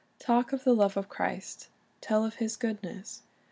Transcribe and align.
Talk 0.17 0.51
of 0.51 0.63
the 0.63 0.73
love 0.73 0.97
of 0.97 1.09
Christ, 1.09 1.67
tell 2.01 2.25
of 2.25 2.33
His 2.37 2.55
goodness. 2.57 3.21